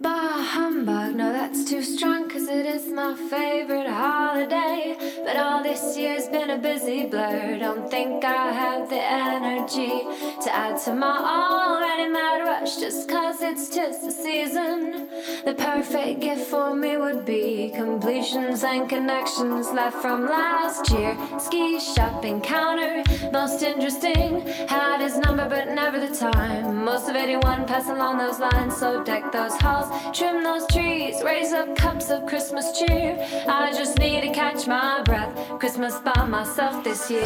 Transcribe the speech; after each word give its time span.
Bah 0.00 0.35
humbug, 0.46 1.14
no, 1.16 1.32
that's 1.32 1.64
too 1.64 1.82
strong, 1.82 2.28
cause 2.28 2.48
it 2.48 2.66
is 2.66 2.86
my 2.86 3.14
favorite 3.28 3.88
holiday. 3.88 4.96
But 5.24 5.36
all 5.36 5.62
this 5.62 5.96
year's 5.98 6.28
been 6.28 6.50
a 6.50 6.58
busy 6.58 7.06
blur. 7.06 7.58
Don't 7.58 7.90
think 7.90 8.24
I 8.24 8.52
have 8.52 8.88
the 8.88 9.02
energy 9.02 10.04
to 10.42 10.54
add 10.54 10.78
to 10.84 10.94
my 10.94 11.16
already 11.18 12.10
mad 12.10 12.44
rush 12.44 12.76
just 12.76 13.08
cause 13.08 13.42
it's 13.42 13.68
just 13.74 14.02
the 14.02 14.12
season. 14.12 15.08
The 15.44 15.54
perfect 15.54 16.20
gift 16.20 16.46
for 16.46 16.74
me 16.74 16.96
would 16.96 17.24
be 17.24 17.72
completions 17.74 18.62
and 18.62 18.88
connections 18.88 19.70
left 19.72 19.96
from 20.00 20.26
last 20.26 20.90
year. 20.92 21.16
Ski 21.38 21.80
shop 21.80 22.24
encounter, 22.24 23.02
most 23.32 23.62
interesting. 23.62 24.46
Had 24.68 25.00
his 25.00 25.18
number, 25.18 25.48
but 25.48 25.68
never 25.68 25.98
the 25.98 26.14
time. 26.14 26.84
Most 26.84 27.08
of 27.08 27.16
81 27.16 27.66
passing 27.66 27.96
along 27.96 28.18
those 28.18 28.38
lines, 28.38 28.76
so 28.76 29.02
deck 29.02 29.32
those 29.32 29.56
halls 29.56 29.88
trim 30.16 30.35
those 30.42 30.66
trees, 30.68 31.22
raise 31.22 31.52
up 31.52 31.76
cups 31.76 32.10
of 32.10 32.26
Christmas 32.26 32.78
cheer. 32.78 33.16
I 33.48 33.72
just 33.72 33.98
need 33.98 34.22
to 34.22 34.32
catch 34.32 34.66
my 34.66 35.02
breath. 35.04 35.32
Christmas 35.58 35.98
by 36.00 36.24
myself 36.26 36.82
this 36.84 37.10
year. 37.10 37.24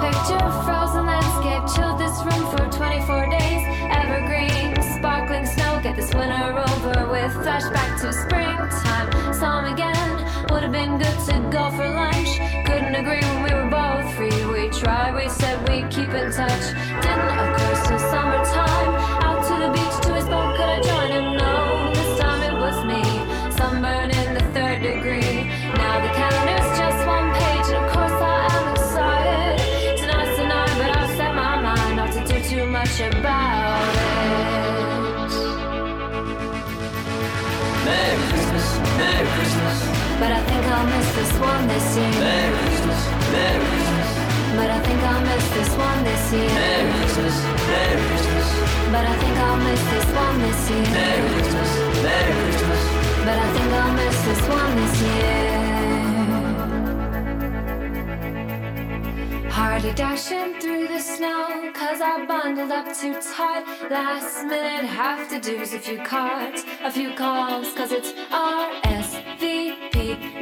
Picture, 0.00 0.50
frozen 0.64 1.06
landscape, 1.06 1.64
chilled 1.74 1.98
this 1.98 2.16
room 2.24 2.44
for 2.50 2.66
24 2.76 3.30
days. 3.30 3.62
Evergreen, 3.90 4.74
sparkling 4.98 5.46
snow, 5.46 5.80
get 5.82 5.96
this 5.96 6.12
winter 6.14 6.58
over 6.58 7.08
with. 7.10 7.32
Flashback 7.44 8.00
to 8.00 8.12
springtime, 8.12 9.34
saw 9.34 9.60
him 9.60 9.72
again. 9.72 10.46
Would 10.50 10.62
have 10.62 10.72
been 10.72 10.98
good 10.98 11.18
to 11.28 11.48
go 11.50 11.70
for 11.70 11.88
lunch. 11.88 12.38
Couldn't 12.66 12.94
agree 12.96 13.20
when 13.20 13.42
we 13.44 13.53
in 16.16 16.30
touch. 16.32 16.64
Didn't, 17.02 17.38
of 17.44 17.48
course, 17.56 17.82
till 17.88 17.98
summertime. 17.98 18.90
Out 19.26 19.40
to 19.48 19.54
the 19.62 19.70
beach 19.72 19.96
to 20.06 20.14
his 20.14 20.26
boat, 20.26 20.56
could 20.56 20.70
I 20.76 20.80
join 20.80 21.10
him? 21.10 21.36
No, 21.36 21.92
this 21.94 22.20
time 22.20 22.42
it 22.42 22.54
was 22.54 22.76
me. 22.84 23.02
Sunburn 23.56 24.10
in 24.10 24.34
the 24.34 24.44
third 24.54 24.82
degree. 24.82 25.50
Now 25.80 26.00
the 26.04 26.12
calendar's 26.18 26.68
just 26.78 27.00
one 27.06 27.28
page, 27.34 27.66
and 27.74 27.84
of 27.84 27.92
course 27.92 28.18
I 28.20 28.46
am 28.56 28.66
excited. 28.74 29.54
Tonight's 30.00 30.36
the 30.38 30.46
night, 30.46 30.74
but 30.78 30.90
I've 30.98 31.12
set 31.16 31.34
my 31.34 31.60
mind 31.60 31.96
not 31.96 32.12
to 32.12 32.20
do 32.30 32.36
too 32.42 32.66
much 32.66 33.00
about 33.00 33.94
it. 33.94 34.64
Merry 37.84 38.22
Christmas, 38.30 38.66
Merry 38.98 39.28
Christmas. 39.36 39.78
But 40.20 40.30
I 40.32 40.40
think 40.46 40.64
I'll 40.74 40.86
miss 40.86 41.08
this 41.16 41.32
one 41.38 41.66
this 41.66 41.96
year. 41.96 42.10
Merry 42.22 42.56
Christmas, 42.58 43.00
Merry 43.32 43.66
Christmas. 43.66 43.83
But 44.56 44.70
I 44.70 44.78
think 44.86 45.02
I'll 45.02 45.20
miss 45.20 45.48
this 45.50 45.70
one 45.76 46.04
this 46.04 46.32
year. 46.32 46.48
Merry 46.48 46.92
Christmas, 46.98 47.36
Merry 47.66 48.02
Christmas. 48.08 48.48
But 48.94 49.04
I 49.04 49.14
think 49.20 49.36
I'll 49.46 49.60
miss 49.66 49.82
this 49.92 50.06
one 50.14 50.38
this 50.44 50.70
year. 50.70 50.86
Merry 50.94 51.28
Christmas, 51.34 51.70
Merry 52.06 52.32
Christmas. 52.42 52.82
But 53.26 53.38
I 53.44 53.48
think 53.54 53.70
I'll 53.80 53.94
miss 54.02 54.18
this 54.28 54.42
one 54.48 54.72
this 54.80 54.94
year. 55.02 55.64
Hardly 59.50 59.92
dashing 59.94 60.60
through 60.60 60.86
the 60.88 61.00
snow, 61.00 61.70
cause 61.74 62.00
I 62.00 62.24
bundled 62.26 62.70
up 62.70 62.92
too 62.94 63.14
tight. 63.14 63.64
Last 63.90 64.44
minute, 64.44 64.86
have 64.86 65.28
to 65.30 65.40
do's 65.40 65.74
a 65.74 65.78
few 65.78 65.98
cards, 65.98 66.64
a 66.82 66.90
few 66.92 67.14
calls, 67.14 67.72
cause 67.72 67.90
it's 67.90 68.12
RSVP. 68.30 68.93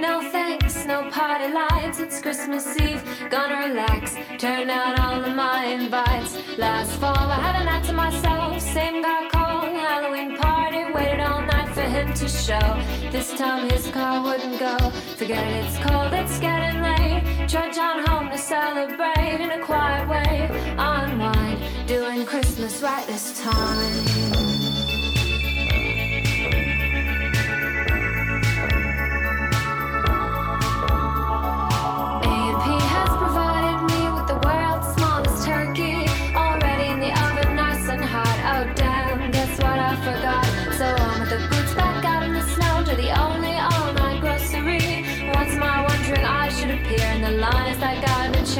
No 0.02 0.20
thanks, 0.32 0.84
no 0.84 1.08
party 1.10 1.54
lights, 1.54 2.00
it's 2.00 2.20
Christmas 2.20 2.66
Eve. 2.80 3.00
Gonna 3.30 3.68
relax, 3.68 4.16
turn 4.36 4.68
out 4.68 4.98
all 4.98 5.22
of 5.22 5.36
my 5.36 5.64
invites. 5.66 6.36
Last 6.58 6.90
fall, 6.98 7.16
I 7.16 7.38
had 7.38 7.62
a 7.62 7.64
night 7.64 7.84
to 7.84 7.92
myself, 7.92 8.60
same 8.60 9.00
guy 9.00 9.28
called, 9.28 9.72
Halloween 9.72 10.36
party, 10.38 10.92
waited 10.92 11.20
all 11.20 11.42
night 11.42 11.68
for 11.68 11.82
him 11.82 12.12
to 12.14 12.28
show. 12.28 12.82
This 13.12 13.32
time 13.38 13.70
his 13.70 13.86
car 13.92 14.24
wouldn't 14.24 14.58
go. 14.58 14.76
Forget 15.18 15.46
it, 15.46 15.66
it's 15.66 15.78
cold, 15.78 16.12
it's 16.12 16.40
getting 16.40 16.82
late. 16.82 17.48
Trudge 17.48 17.78
on 17.78 18.04
home 18.04 18.28
to 18.30 18.38
celebrate 18.38 19.38
in 19.40 19.52
a 19.52 19.60
quiet 19.64 20.08
way. 20.08 20.48
Unwind, 20.78 21.86
doing 21.86 22.26
Christmas 22.26 22.82
right 22.82 23.06
this 23.06 23.40
time. 23.40 24.31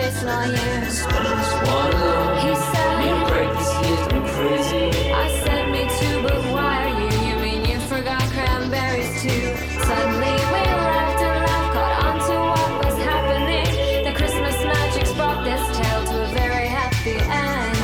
I've 0.04 0.50
been 0.50 0.82
year. 0.82 0.90
Spending 0.90 1.36
this 1.38 1.52
one 1.70 1.92
alone. 1.94 2.34
He 2.42 2.52
said, 2.58 2.90
Need 3.02 3.22
break 3.30 3.50
this 3.54 3.72
year's 3.86 4.06
been 4.10 4.26
crazy. 4.34 5.12
I 5.12 5.26
said 5.44 5.70
me 5.70 5.82
too, 6.00 6.22
but 6.22 6.42
why 6.50 6.74
are 6.82 6.94
you? 7.00 7.10
You 7.28 7.36
mean 7.38 7.64
you 7.70 7.78
forgot 7.86 8.22
cranberries 8.34 9.22
too? 9.22 9.54
Suddenly 9.86 10.34
we 10.52 10.62
laughed 10.90 11.22
and 11.22 11.38
laughed, 11.46 11.72
caught 11.74 11.94
on 12.02 12.14
to 12.18 12.34
what 12.50 12.84
was 12.84 12.98
happening. 12.98 14.04
The 14.04 14.12
Christmas 14.18 14.56
magic's 14.64 15.12
brought 15.12 15.44
this 15.44 15.62
tale 15.78 16.04
to 16.10 16.24
a 16.24 16.28
very 16.34 16.66
happy 16.66 17.16
ending. 17.22 17.82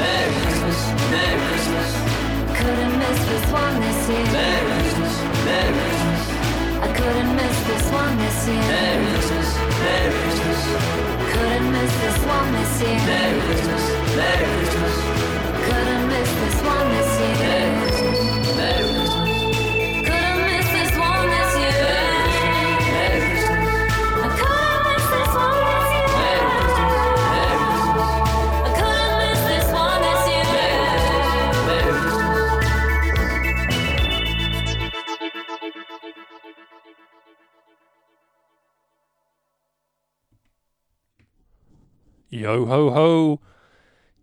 Merry 0.00 0.32
Christmas, 0.40 0.80
Merry 1.12 1.40
Christmas. 1.48 1.90
Couldn't 2.56 2.98
miss 2.98 3.18
this 3.28 3.52
one 3.52 3.80
this 3.80 4.08
year. 4.08 4.32
Merry 4.32 4.77
Merry 8.48 9.06
Christmas, 9.12 9.48
Merry 9.82 10.12
Christmas. 10.22 10.60
Couldn't 11.32 11.72
miss 11.72 11.92
this 12.02 12.18
one 12.24 12.52
this 12.52 12.82
year. 12.82 13.00
Merry 13.06 13.40
Christmas, 13.46 13.84
Merry 14.16 14.46
Christmas. 14.56 14.94
Couldn't 15.66 16.08
miss 16.08 16.30
this 16.40 16.62
one 16.62 16.88
this 16.88 17.10
year. 17.20 17.36
Christmas, 17.38 17.77
Yo 42.30 42.66
ho 42.66 42.90
ho! 42.90 43.40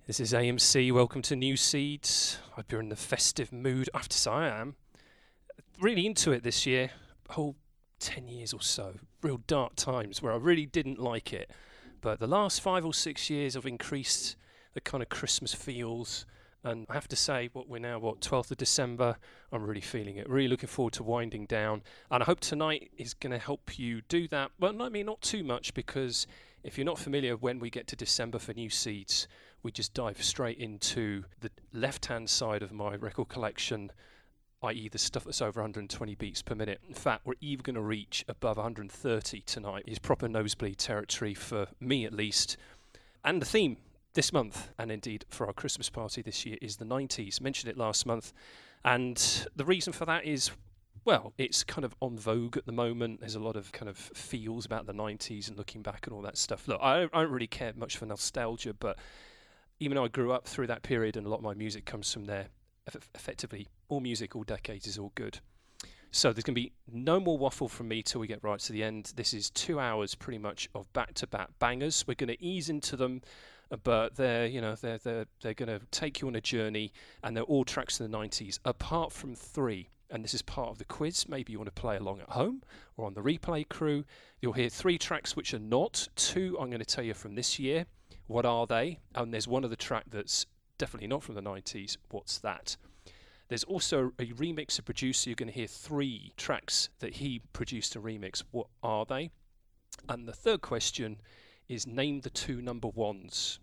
This 0.06 0.20
is 0.20 0.32
AMC. 0.32 0.92
Welcome 0.92 1.24
to 1.24 1.36
New 1.36 1.58
Seeds. 1.58 2.38
Hope 2.52 2.72
you're 2.72 2.80
in 2.80 2.90
the 2.90 2.96
festive 2.96 3.52
mood. 3.52 3.90
I 3.96 3.98
have 3.98 4.28
I 4.28 4.48
am. 4.48 4.76
Really 5.82 6.06
into 6.06 6.32
it 6.32 6.44
this 6.44 6.68
year. 6.68 6.92
Whole 7.32 7.56
10 8.00 8.28
years 8.28 8.54
or 8.54 8.62
so. 8.62 9.00
Real 9.24 9.40
dark 9.48 9.76
times 9.76 10.22
where 10.22 10.32
I 10.32 10.36
really 10.36 10.68
didn't 10.68 11.00
like 11.00 11.34
it. 11.34 11.50
But 12.00 12.20
the 12.20 12.28
last 12.28 12.62
five 12.62 12.86
or 12.86 12.94
six 12.94 13.28
years 13.32 13.58
I've 13.58 13.66
increased 13.66 14.36
the 14.76 14.82
kind 14.82 15.02
of 15.02 15.10
Christmas 15.10 15.56
feels. 15.56 16.28
And 16.64 16.86
I 16.88 16.94
have 16.94 17.08
to 17.08 17.16
say, 17.16 17.50
what 17.54 17.68
we're 17.68 17.80
now, 17.80 17.98
what, 17.98 18.22
12th 18.22 18.52
of 18.52 18.58
December, 18.58 19.18
I'm 19.52 19.64
really 19.64 19.82
feeling 19.82 20.18
it. 20.18 20.30
Really 20.30 20.48
looking 20.48 20.70
forward 20.70 20.94
to 20.94 21.04
winding 21.04 21.48
down. 21.48 21.82
And 22.12 22.22
I 22.22 22.26
hope 22.28 22.40
tonight 22.40 22.92
is 23.00 23.16
going 23.16 23.32
to 23.32 23.40
help 23.40 23.80
you 23.80 24.02
do 24.08 24.28
that. 24.28 24.52
Well, 24.60 24.80
I 24.80 24.90
mean, 24.90 25.08
not 25.08 25.22
too 25.22 25.44
much 25.44 25.74
because 25.74 26.28
if 26.66 26.78
you're 26.78 26.86
not 26.86 26.98
familiar, 26.98 27.38
when 27.38 27.60
we 27.60 27.70
get 27.70 27.86
to 27.88 27.96
December 27.96 28.40
for 28.40 28.54
new 28.54 28.70
seeds, 28.70 29.28
we 29.62 29.72
just 29.72 29.94
dive 29.94 30.22
straight 30.24 30.58
into 30.58 31.24
the 31.40 31.52
left 31.72 32.08
hand 32.08 32.30
side 32.30 32.64
of 32.64 32.72
my 32.72 32.96
record 32.96 33.30
collection, 33.30 33.92
i.e., 34.64 34.90
the 34.90 34.98
stuff 34.98 35.26
that's 35.26 35.42
over 35.42 35.62
120 35.62 36.16
beats 36.16 36.42
per 36.42 36.56
minute. 36.56 36.82
In 36.88 36.96
fact, 36.96 37.22
we're 37.24 37.36
even 37.40 37.62
going 37.62 37.76
to 37.76 37.82
reach 37.82 38.26
above 38.28 38.58
130 38.58 39.42
tonight. 39.42 39.84
Is 39.86 40.00
proper 40.00 40.28
nosebleed 40.28 40.80
territory 40.80 41.36
for 41.36 41.68
me, 41.80 42.04
at 42.04 42.14
least. 42.14 42.58
And 43.24 43.42
the 43.42 43.46
theme 43.46 43.78
this 44.16 44.34
month, 44.34 44.70
and 44.80 44.92
indeed 44.92 45.26
for 45.30 45.46
our 45.46 45.54
Christmas 45.54 45.92
party 45.92 46.24
this 46.24 46.48
year, 46.48 46.58
is 46.62 46.78
the 46.78 46.86
90s. 46.86 47.40
Mentioned 47.40 47.70
it 47.70 47.78
last 47.78 48.08
month. 48.08 48.34
And 48.84 49.18
the 49.56 49.66
reason 49.66 49.94
for 49.94 50.06
that 50.06 50.26
is 50.26 50.52
well, 51.06 51.34
it's 51.38 51.64
kind 51.64 51.86
of 51.86 51.96
on 52.02 52.18
vogue 52.18 52.58
at 52.58 52.66
the 52.66 52.72
moment. 52.72 53.20
There's 53.20 53.36
a 53.36 53.40
lot 53.40 53.56
of 53.56 53.72
kind 53.72 53.88
of 53.88 53.98
feels 53.98 54.66
about 54.66 54.88
the 54.88 54.94
90s 54.94 55.48
and 55.48 55.58
looking 55.58 55.84
back 55.84 56.08
and 56.08 56.16
all 56.16 56.24
that 56.24 56.38
stuff. 56.38 56.68
Look, 56.68 56.80
I 56.82 57.02
don't, 57.02 57.12
I 57.14 57.22
don't 57.22 57.32
really 57.32 57.48
care 57.48 57.72
much 57.76 57.98
for 57.98 58.08
nostalgia, 58.08 58.74
but 58.74 58.98
even 59.80 59.96
though 59.96 60.06
I 60.06 60.08
grew 60.08 60.32
up 60.32 60.48
through 60.48 60.68
that 60.68 60.82
period 60.82 61.16
and 61.16 61.28
a 61.28 61.30
lot 61.30 61.38
of 61.38 61.44
my 61.44 61.54
music 61.54 61.86
comes 61.86 62.12
from 62.12 62.26
there, 62.26 62.48
eff- 62.88 63.10
effectively, 63.14 63.68
all 63.88 64.00
music, 64.00 64.36
all 64.36 64.44
decades 64.44 64.88
is 64.88 64.98
all 64.98 65.12
good. 65.14 65.40
So 66.10 66.34
there's 66.34 66.44
going 66.44 66.56
to 66.56 66.62
be 66.62 66.72
no 66.92 67.20
more 67.20 67.38
waffle 67.38 67.68
from 67.68 67.88
me 67.90 68.02
till 68.02 68.22
we 68.22 68.28
get 68.28 68.44
right 68.44 68.60
to 68.60 68.74
the 68.74 68.84
end. 68.84 69.14
This 69.16 69.34
is 69.34 69.52
two 69.52 69.80
hours 69.80 70.16
pretty 70.16 70.40
much 70.40 70.70
of 70.74 70.92
back-to-back 70.94 71.50
bangers. 71.60 72.04
We're 72.08 72.16
going 72.16 72.30
to 72.30 72.44
ease 72.44 72.70
into 72.70 72.96
them, 72.96 73.22
uh, 73.70 73.76
but 73.84 74.16
they're 74.16 74.48
you 74.48 74.62
know 74.62 74.76
they're 74.76 74.98
they're 75.00 75.26
they're 75.42 75.54
going 75.54 75.68
to 75.78 75.86
take 75.92 76.22
you 76.22 76.30
on 76.30 76.36
a 76.36 76.42
journey, 76.42 76.94
and 77.22 77.36
they're 77.36 77.44
all 77.44 77.66
tracks 77.66 78.00
in 78.00 78.10
the 78.10 78.18
90s, 78.18 78.60
apart 78.64 79.12
from 79.12 79.36
three. 79.36 79.90
And 80.10 80.24
this 80.24 80.34
is 80.34 80.42
part 80.42 80.70
of 80.70 80.78
the 80.78 80.86
quiz. 80.86 81.28
Maybe 81.28 81.52
you 81.52 81.60
want 81.60 81.74
to 81.74 81.82
play 81.82 81.98
along 81.98 82.22
at 82.22 82.30
home 82.30 82.64
or 82.96 83.06
on 83.06 83.14
the 83.16 83.22
replay 83.22 83.68
crew. 83.68 84.06
You'll 84.40 84.54
hear 84.54 84.70
three 84.70 84.98
tracks 84.98 85.36
which 85.36 85.54
are 85.54 85.60
not. 85.60 86.08
Two 86.16 86.58
I'm 86.60 86.70
going 86.70 86.80
to 86.80 86.86
tell 86.86 87.04
you 87.04 87.14
from 87.14 87.36
this 87.36 87.60
year. 87.60 87.86
What 88.28 88.46
are 88.46 88.68
they? 88.68 89.00
And 89.14 89.34
there's 89.34 89.48
one 89.48 89.66
other 89.66 89.76
track 89.76 90.06
that's 90.10 90.46
definitely 90.78 91.08
not 91.08 91.24
from 91.24 91.36
the 91.36 91.42
90s. 91.42 91.98
What's 92.10 92.38
that? 92.40 92.78
There's 93.48 93.64
also 93.64 94.12
a 94.20 94.26
remix 94.26 94.80
of 94.80 94.86
producer. 94.86 95.30
You're 95.30 95.36
going 95.36 95.52
to 95.52 95.54
hear 95.54 95.68
three 95.68 96.34
tracks 96.36 96.90
that 97.00 97.16
he 97.16 97.42
produced 97.54 97.96
a 97.96 98.00
remix. 98.00 98.44
What 98.52 98.68
are 98.82 99.06
they? 99.06 99.30
And 100.10 100.28
the 100.28 100.34
third 100.34 100.62
question 100.62 101.18
is 101.68 101.86
name 101.86 102.22
the 102.22 102.30
two 102.30 102.62
number 102.62 102.88
ones. 102.88 103.60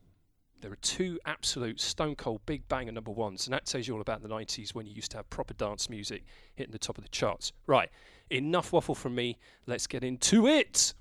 There 0.62 0.70
are 0.70 0.76
two 0.76 1.18
absolute 1.26 1.80
stone 1.80 2.14
cold 2.14 2.40
big 2.46 2.68
banger 2.68 2.92
number 2.92 3.10
ones, 3.10 3.48
and 3.48 3.52
that 3.52 3.66
tells 3.66 3.88
you 3.88 3.94
all 3.94 4.00
about 4.00 4.22
the 4.22 4.28
90s 4.28 4.76
when 4.76 4.86
you 4.86 4.92
used 4.92 5.10
to 5.10 5.16
have 5.16 5.28
proper 5.28 5.54
dance 5.54 5.90
music 5.90 6.22
hitting 6.54 6.70
the 6.70 6.78
top 6.78 6.96
of 6.98 7.02
the 7.02 7.10
charts. 7.10 7.52
Right, 7.66 7.90
enough 8.30 8.72
waffle 8.72 8.94
from 8.94 9.16
me. 9.16 9.38
Let's 9.66 9.88
get 9.88 10.04
into 10.04 10.46
it. 10.46 10.94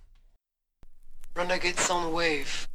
Renegade 1.35 1.75
Soundwave. 1.75 2.67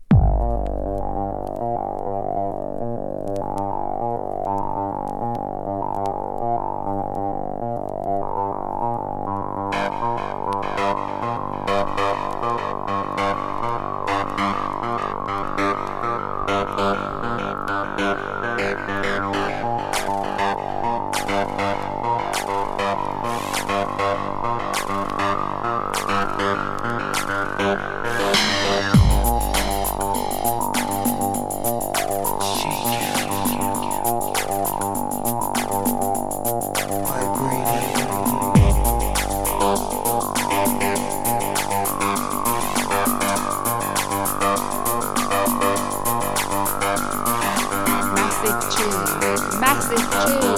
Massive 49.77 50.09
tune, 50.25 50.57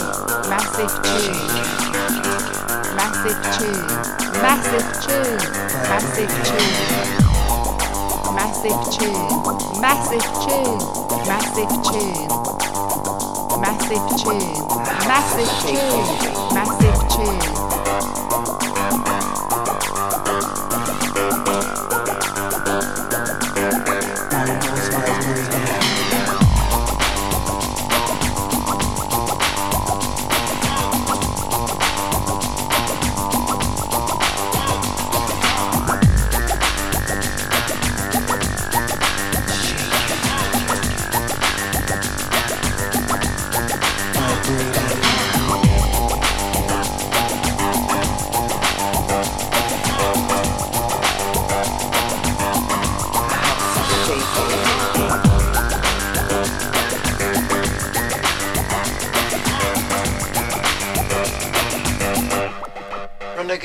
massive 0.49 0.95
tune, 1.03 1.35
massive 2.95 3.41
tune, 3.59 3.83
massive 4.43 4.87
tune, 5.03 5.39
massive 7.99 8.79
tune, 8.95 9.27
massive 9.81 10.23
tune, 10.31 10.79
massive 11.27 11.75
tune, 11.83 12.31
massive 13.61 14.07
tune, 14.23 14.55
massive 15.09 15.51
tune, 15.67 16.07
massive 16.55 17.01
tune. 17.11 17.59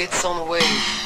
gets 0.06 0.26
on 0.26 0.36
the 0.36 0.52
way. 0.52 1.03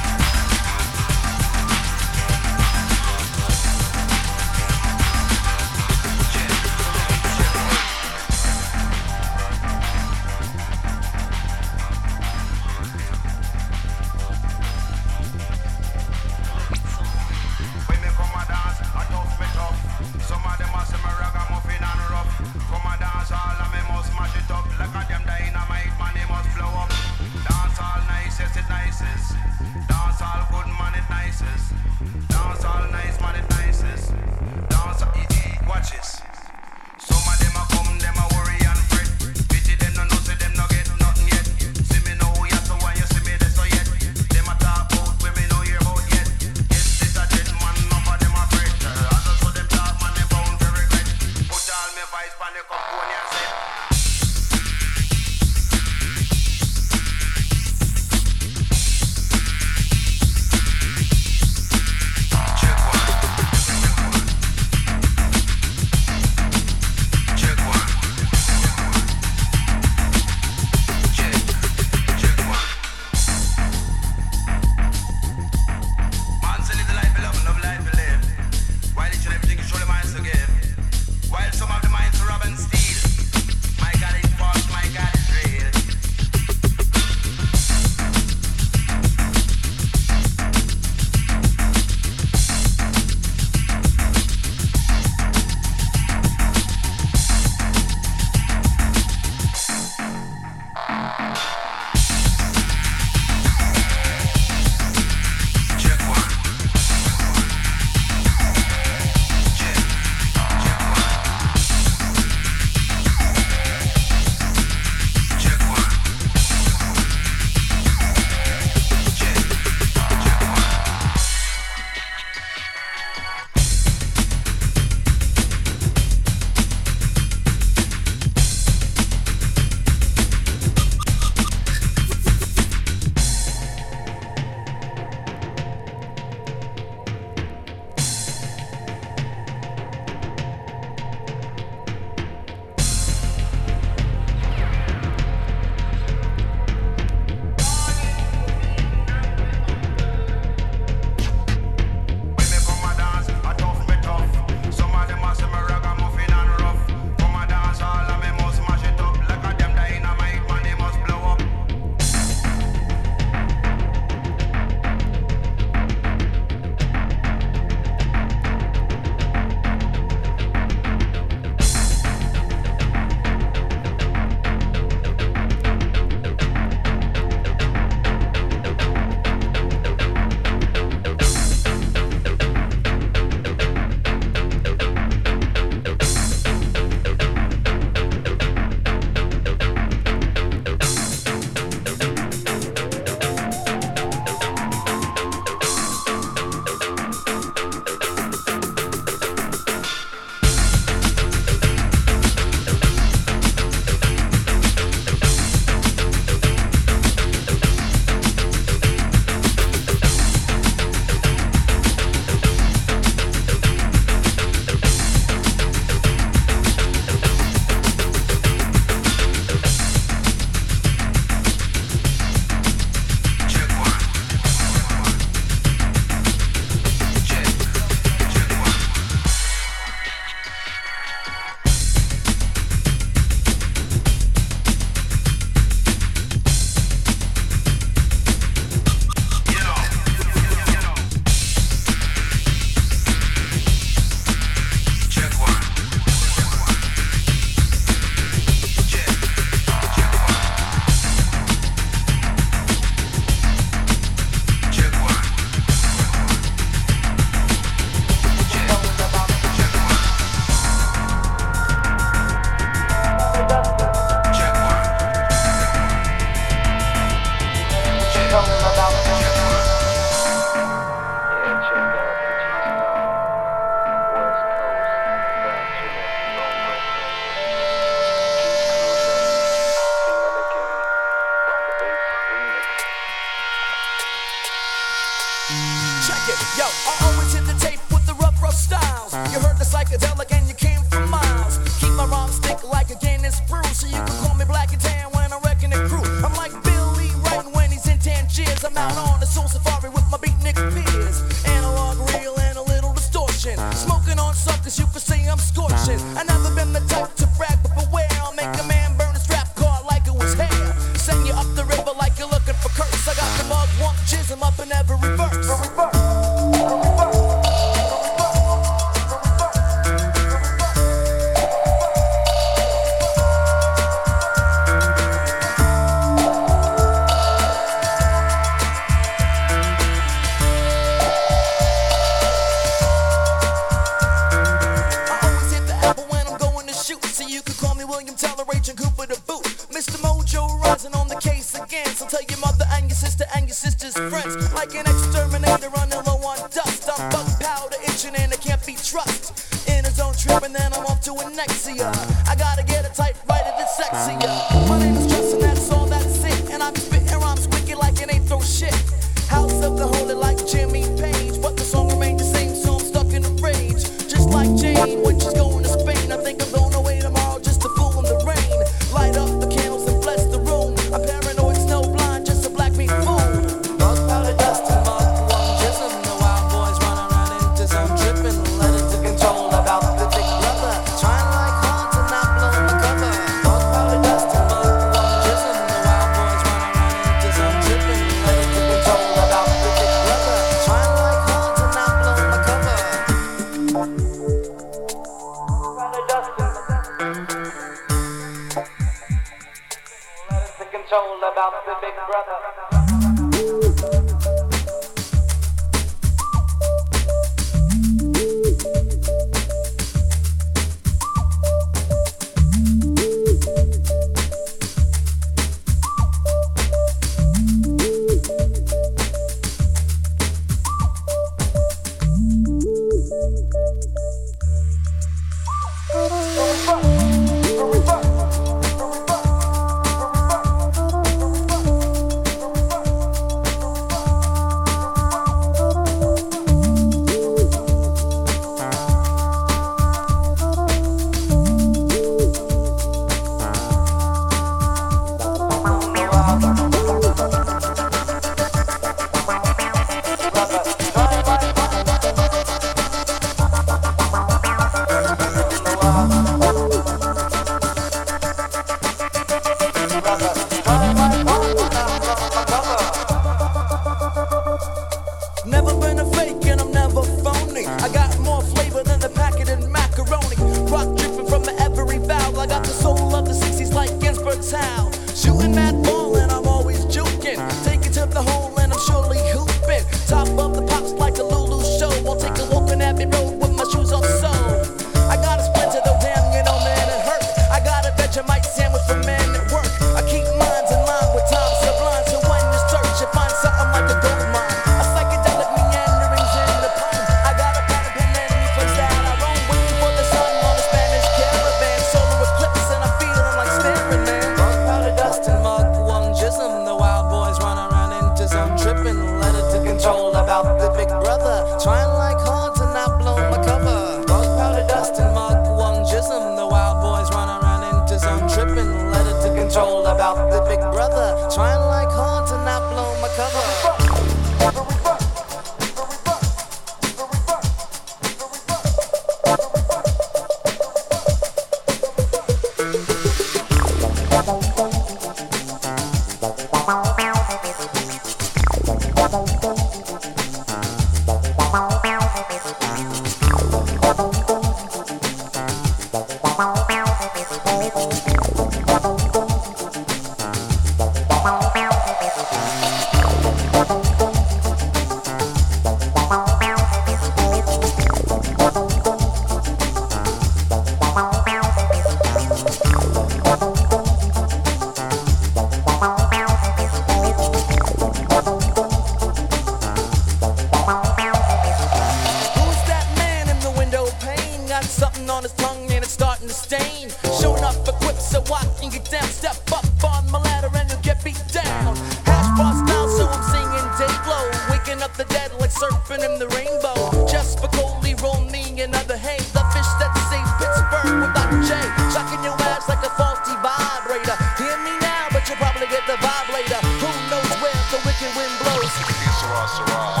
hit 595.81 595.99
the 595.99 596.05
vibe 596.05 596.33
later. 596.33 596.59
Who 596.79 597.09
knows 597.09 597.29
where 597.41 597.53
the 597.71 597.81
wicked 597.85 598.15
wind 598.15 598.33
blows? 598.39 598.71
Sarah, 599.19 599.47
Sarah. 599.47 600.00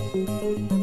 This 0.00 0.79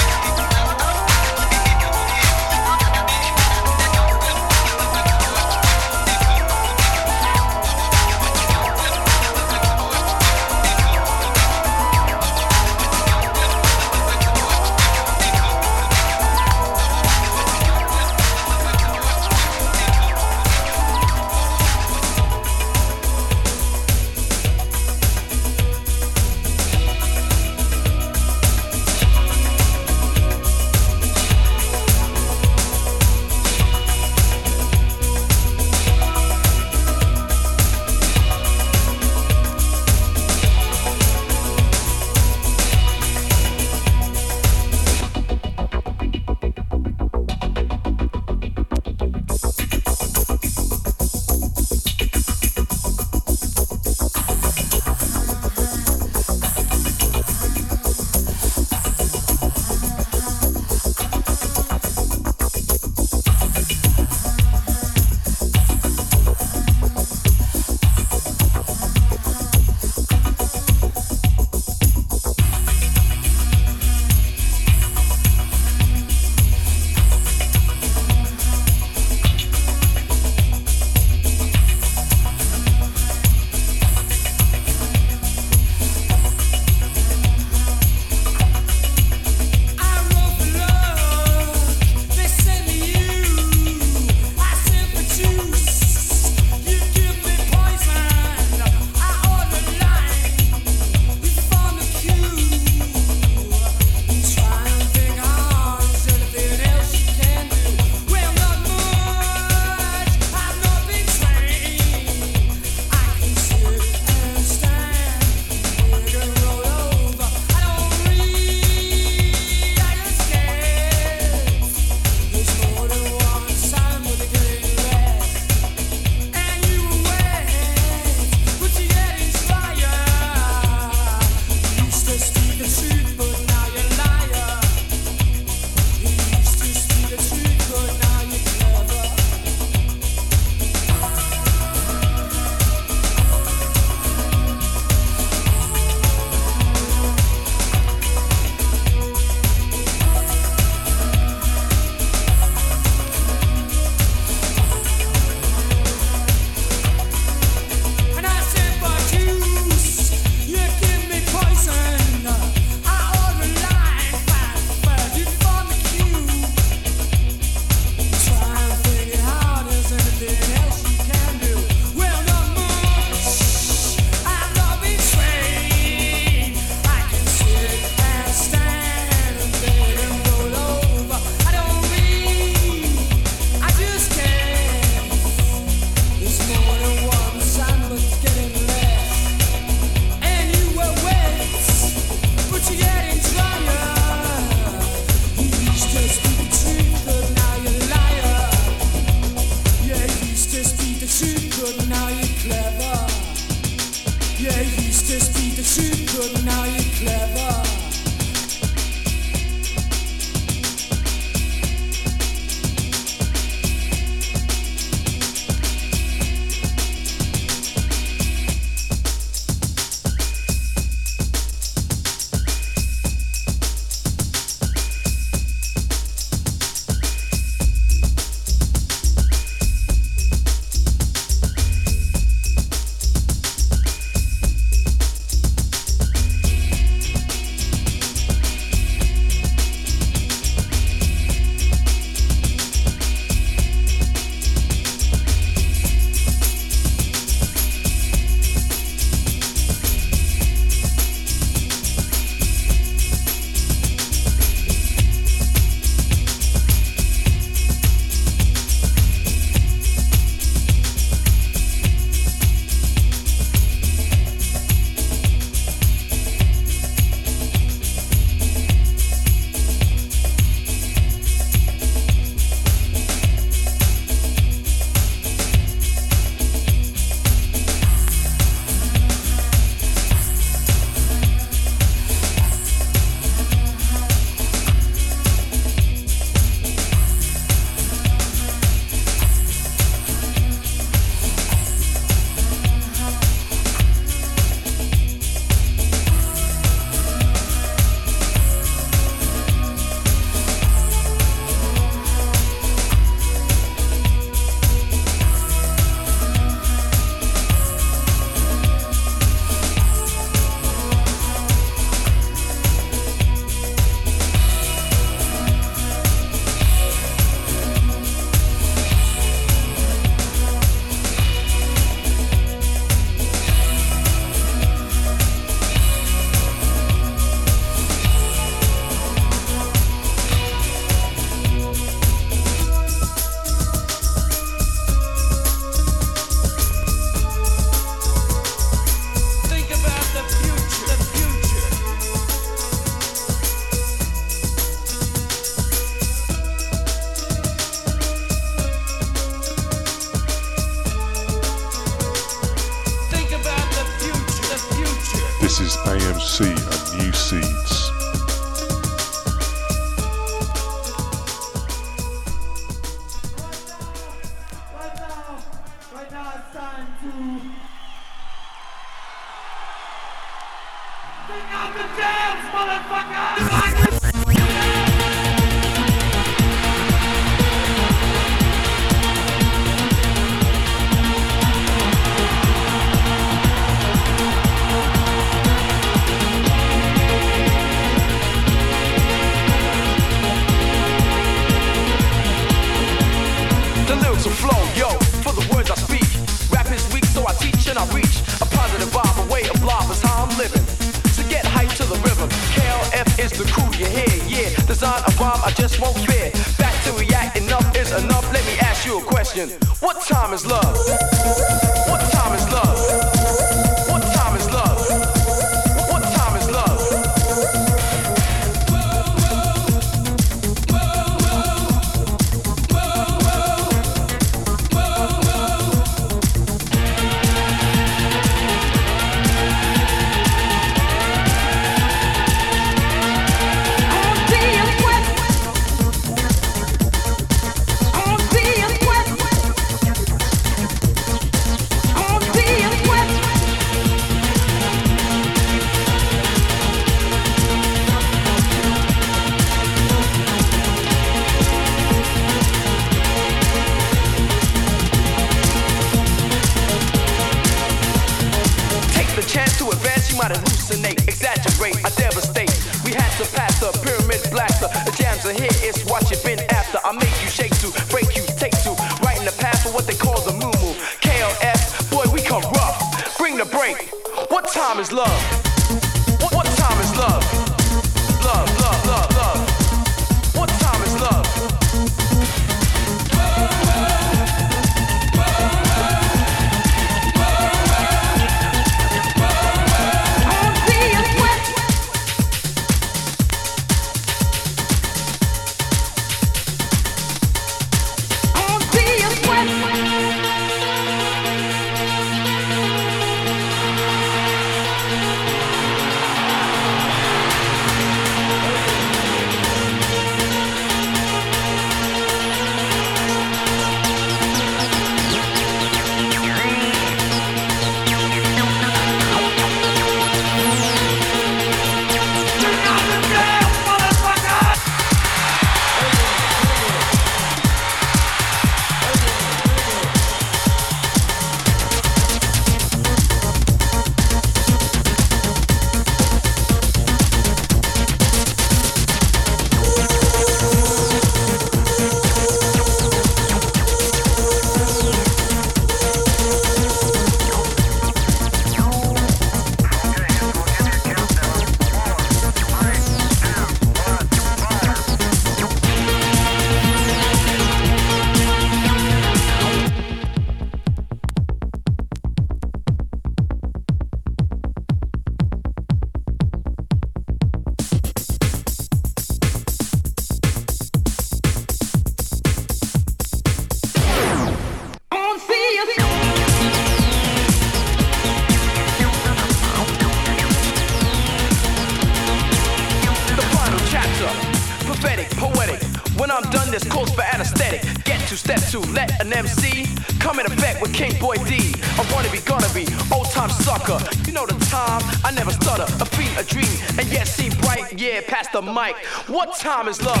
time 599.51 599.67
is 599.67 599.81
love? 599.81 600.00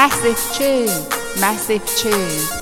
Massive 0.00 0.40
tune, 0.54 1.40
massive 1.42 1.84
tune. 1.84 2.59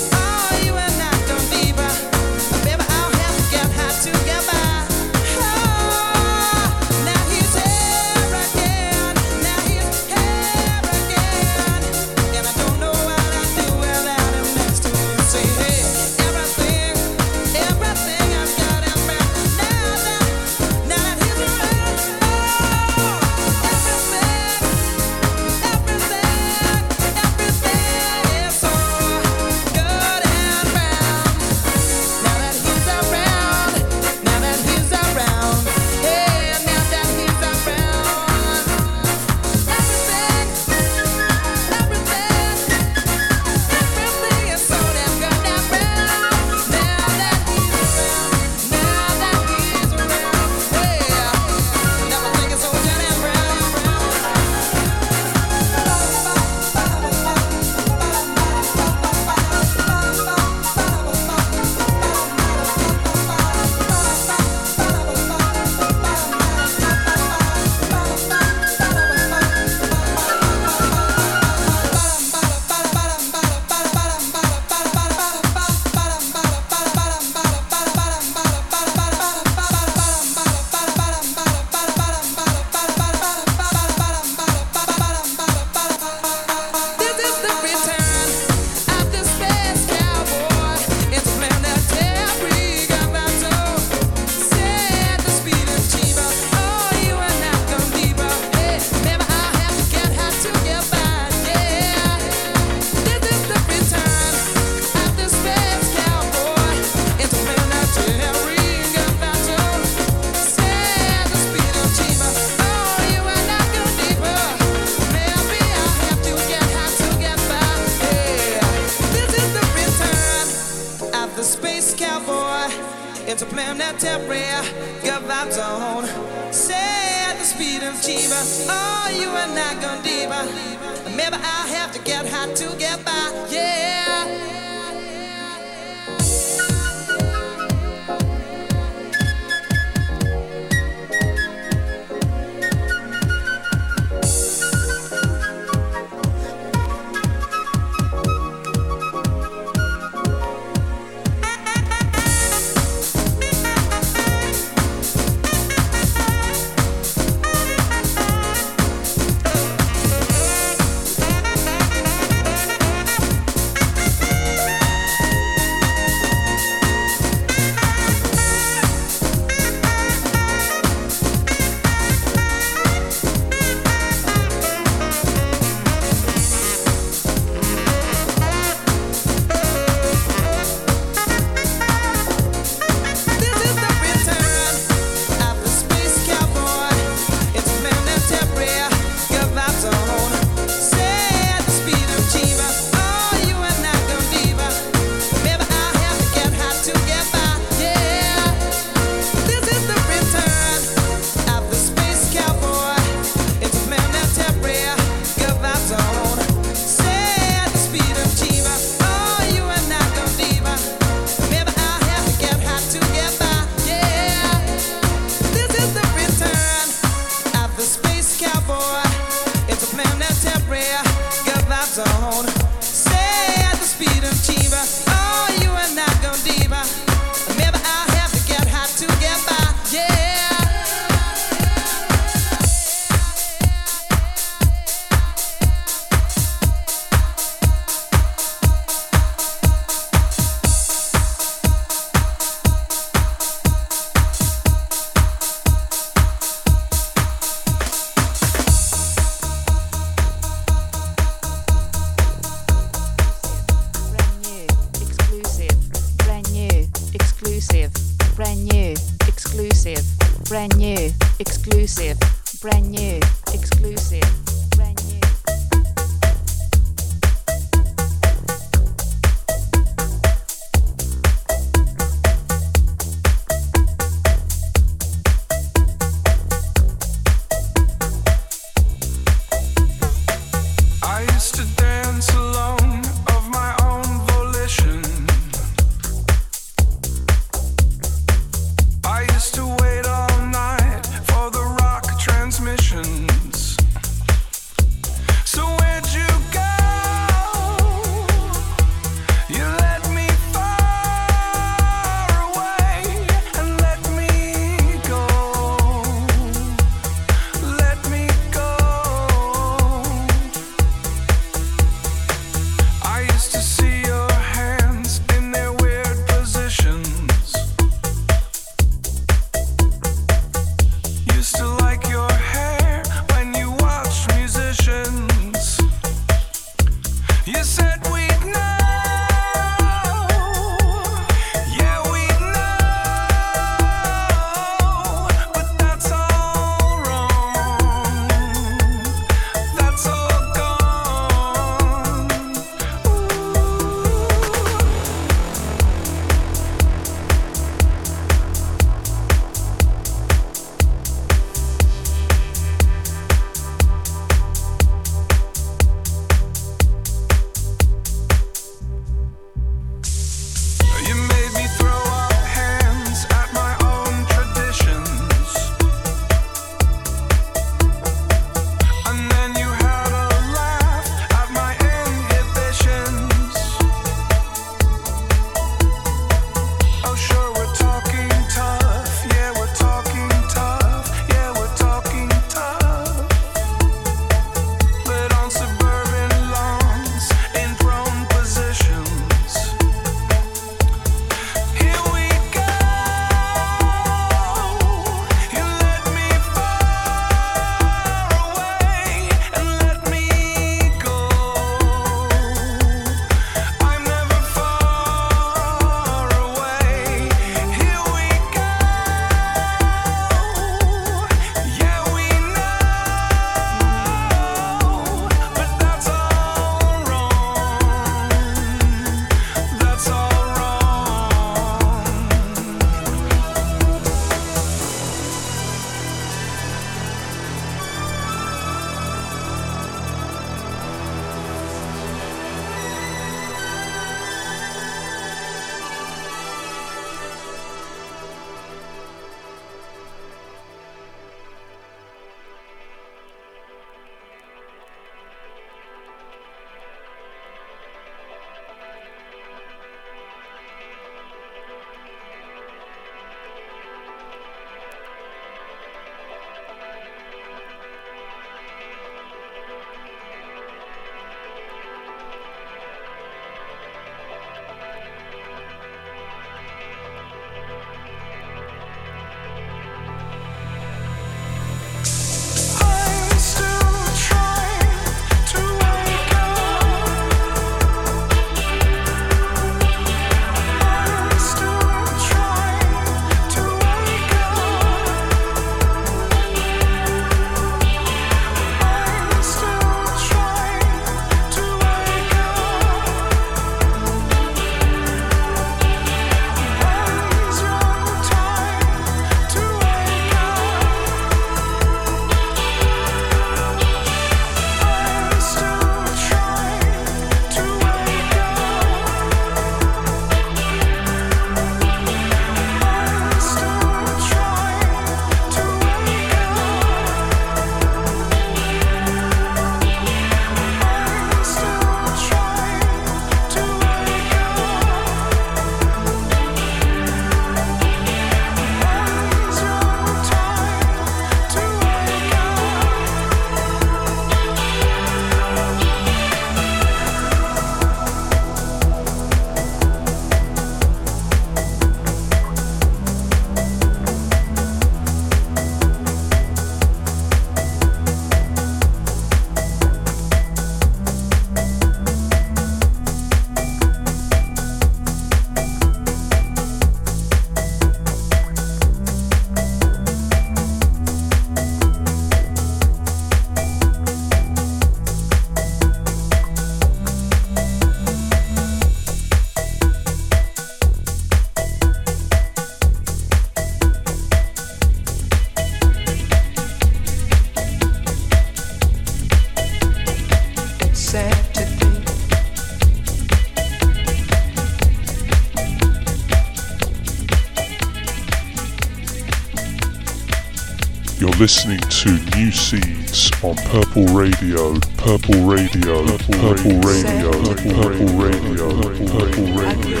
Listening 591.40 591.80
to 591.88 592.10
New 592.36 592.50
Seeds 592.50 593.30
on 593.42 593.56
Purple 593.72 594.04
Radio, 594.12 594.78
Purple 594.98 595.46
Radio, 595.46 596.04
Purple 596.18 596.78
Radio, 596.80 597.32
Purple 597.32 597.56
Radio, 597.72 597.80
Purple 597.80 598.12
Radio, 598.18 598.68
Purple 599.08 599.48
Radio. 599.56 600.00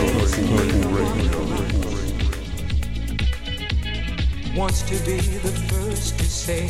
wants 4.54 4.82
to 4.82 4.96
be 5.06 5.16
the 5.16 5.52
first 5.70 6.18
to 6.18 6.24
say 6.26 6.68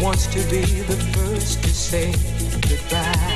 wants 0.00 0.28
to 0.28 0.38
be 0.48 0.62
the 0.82 0.96
first 1.12 1.60
to 1.64 1.70
say 1.70 2.12
goodbye 2.68 3.35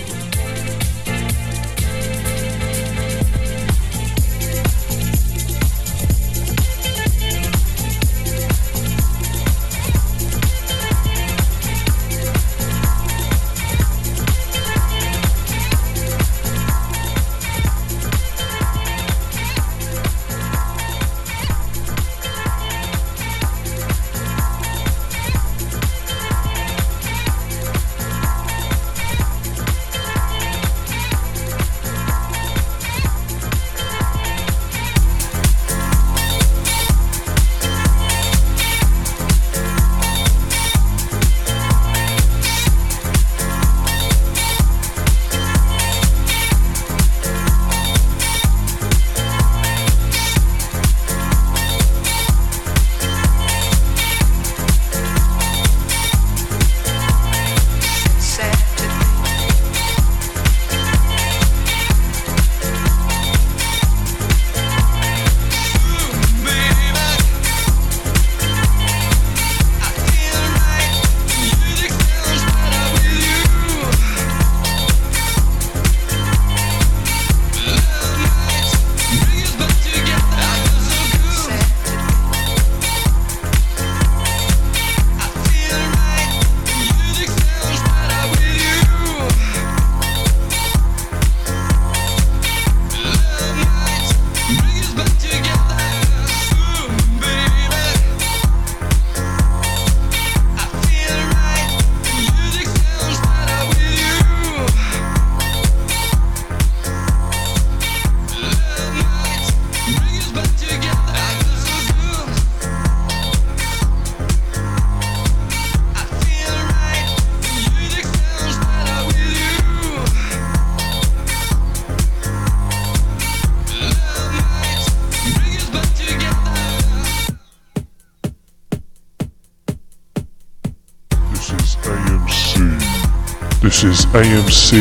This 133.81 134.01
is 134.01 134.05
AMC 134.13 134.73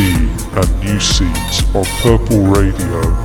and 0.58 0.80
New 0.84 1.00
Seeds 1.00 1.74
on 1.74 1.84
Purple 2.02 2.44
Radio. 2.48 3.19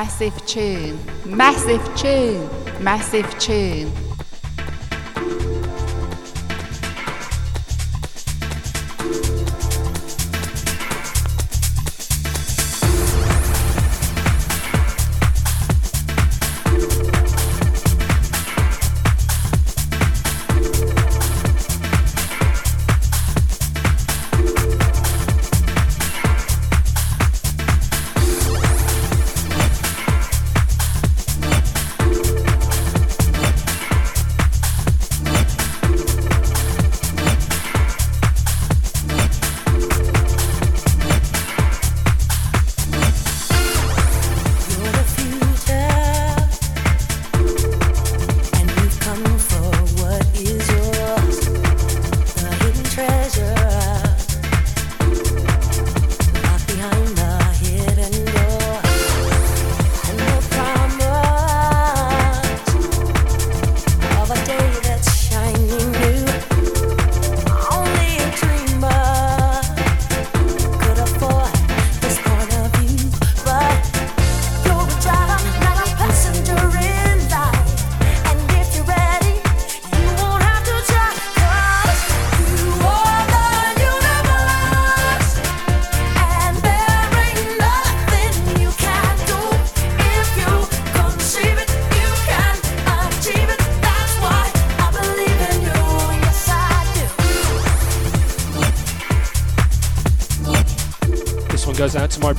Massive 0.00 0.46
tune, 0.46 0.98
massive 1.26 1.94
tune, 1.94 2.48
massive 2.82 3.38
tune. 3.38 4.09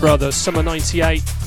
Brother, 0.02 0.32
Summer 0.32 0.64
98. 0.64 1.40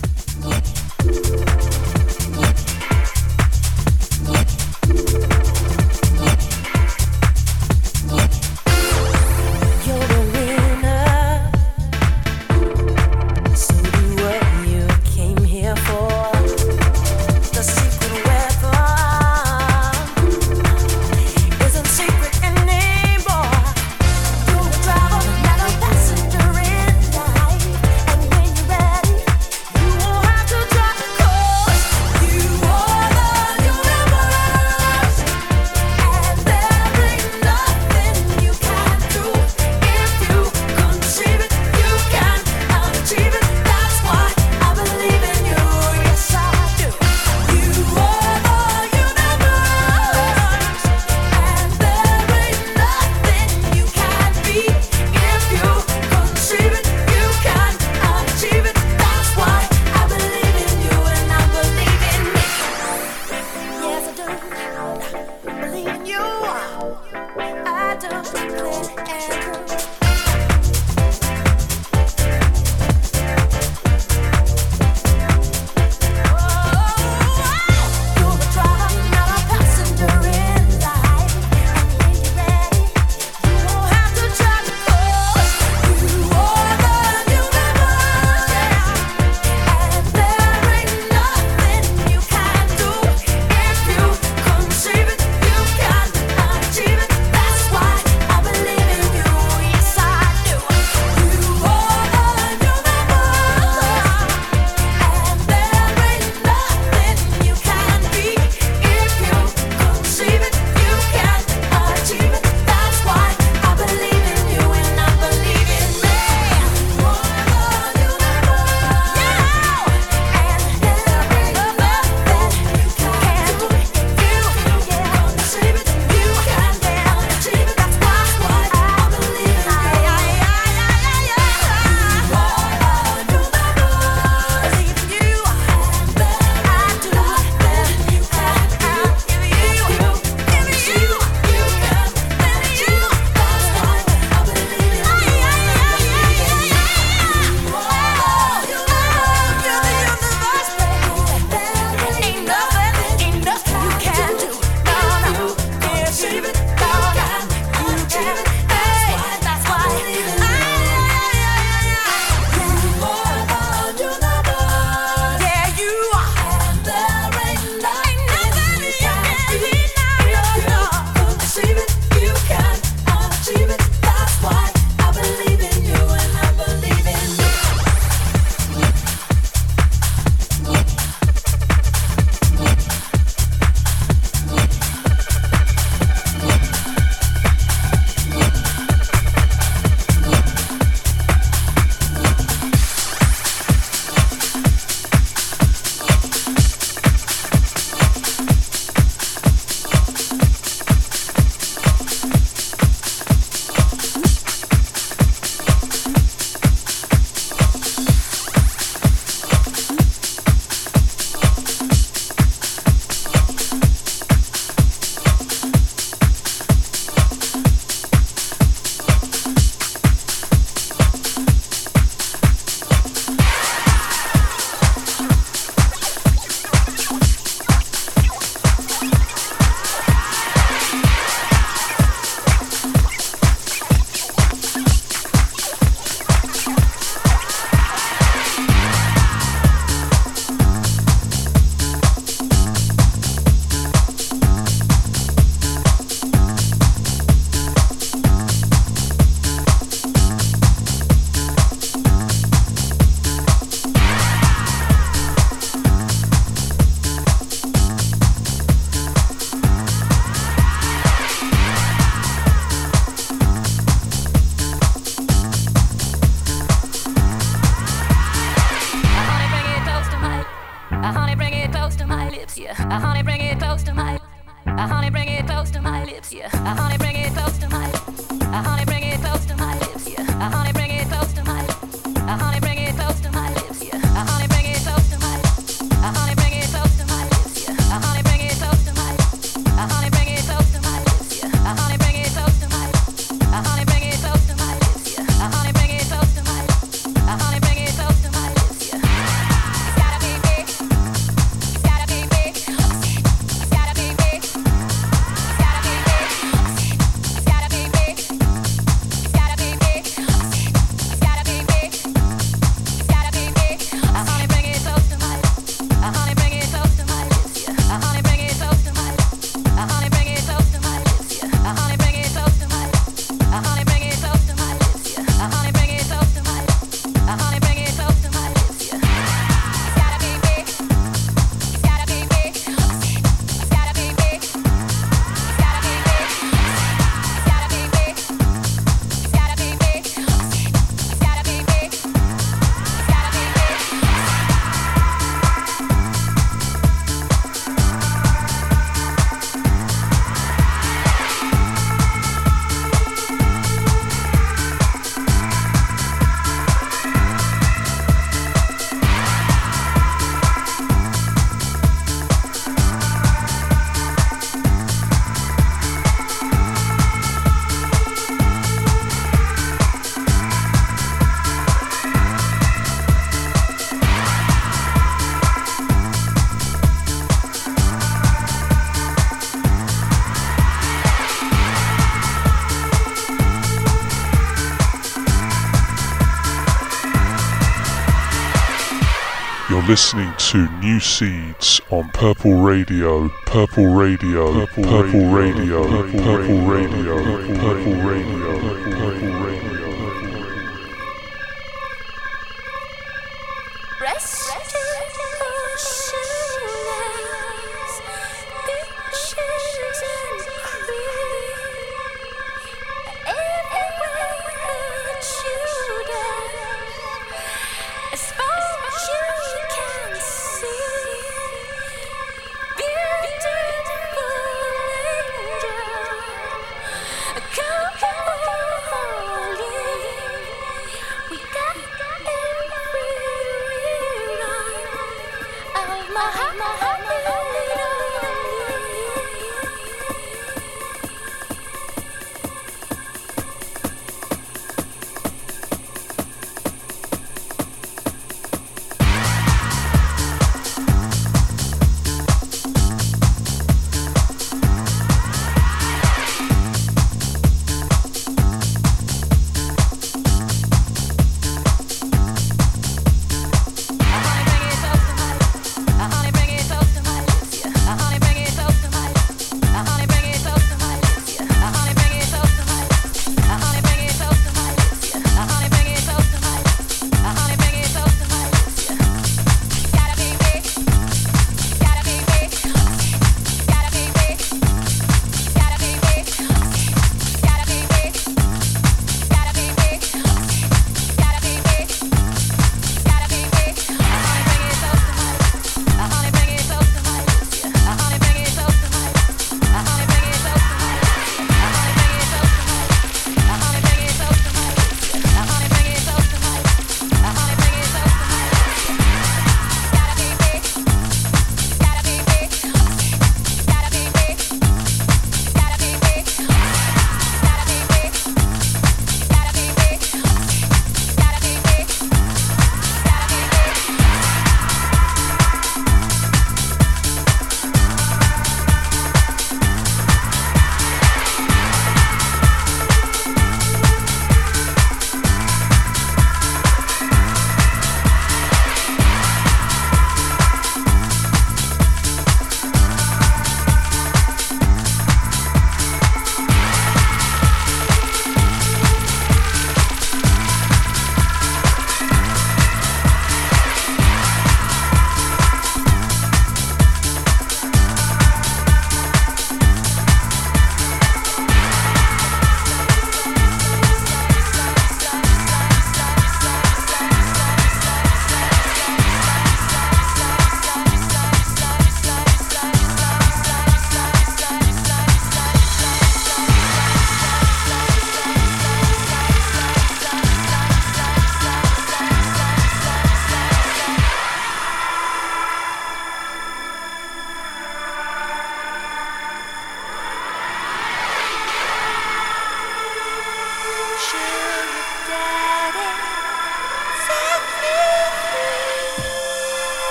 listening 389.88 390.32
to 390.38 390.66
New 390.80 390.98
Seeds 390.98 391.80
on 391.90 392.08
Purple 392.10 392.54
Radio, 392.62 393.28
Purple 393.44 393.86
Radio, 393.86 394.66
Purple 394.66 394.84
Radio, 394.84 395.04
Purple 395.04 395.30
Radio, 395.30 396.02
Purple 396.22 396.60
Radio, 396.66 397.54
Purple 397.58 397.94
Radio. 398.02 399.23